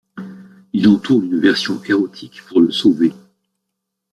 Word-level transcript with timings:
Il 0.73 0.87
en 0.87 0.97
tourne 0.97 1.25
une 1.25 1.39
version 1.39 1.79
érotique 1.83 2.41
pour 2.47 2.59
le 2.59 2.71
sauver. 2.71 3.13